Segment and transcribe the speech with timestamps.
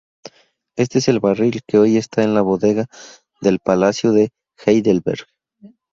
[0.77, 2.87] Este es el barril que hoy está en la bodega
[3.39, 4.31] del palacio de
[4.65, 5.27] Heidelberg.